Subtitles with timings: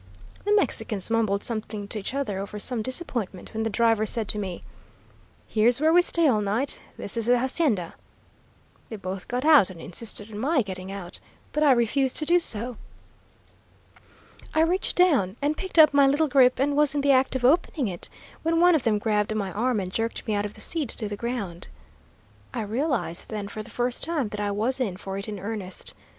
[0.45, 4.39] The Mexicans mumbled something to each other over some disappointment, when the driver said to
[4.39, 4.63] me:
[5.45, 6.79] "'Here's where we stay all night.
[6.97, 7.93] This is the hacienda.'
[8.89, 11.19] They both got out and insisted on my getting out,
[11.51, 12.77] but I refused to do so.
[14.55, 17.45] I reached down and picked up my little grip and was in the act of
[17.45, 18.09] opening it,
[18.41, 21.07] when one of them grabbed my arm and jerked me out of the seat to
[21.07, 21.67] the ground.
[22.55, 25.93] I realized then for the first time that I was in for it in earnest.